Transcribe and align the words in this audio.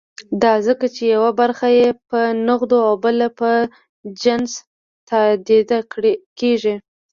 دا 0.43 0.53
ځکه 0.67 0.85
چې 0.95 1.03
یوه 1.15 1.31
برخه 1.41 1.67
یې 1.79 1.87
په 2.09 2.19
نغدو 2.47 2.79
او 2.89 2.93
بله 3.03 3.27
په 3.39 3.49
جنس 4.21 4.51
تادیه 5.09 5.79
کېږي. 6.39 6.75